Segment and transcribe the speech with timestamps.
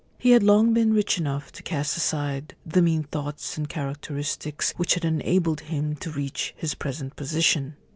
[0.17, 4.95] He had long been rich enough to cast aside the mean thoughts and characteristics which
[4.95, 7.75] had enabled him to reach his present position.